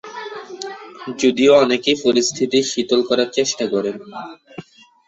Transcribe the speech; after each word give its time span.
যদিও 1.21 1.51
অনেকেই 1.57 1.97
পরিস্থিতি 2.05 2.59
শীতল 2.71 2.99
করার 3.09 3.29
চেষ্টা 3.37 3.65
করেন। 3.73 3.95